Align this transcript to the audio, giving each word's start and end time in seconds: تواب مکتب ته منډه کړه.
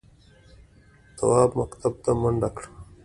تواب 1.17 1.49
مکتب 1.59 1.93
ته 2.03 2.11
منډه 2.21 2.49
کړه. 2.55 2.67